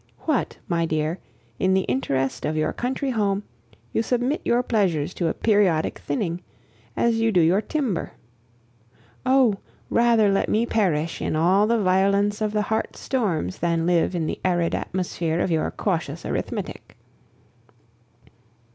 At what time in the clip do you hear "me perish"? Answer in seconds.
10.49-11.21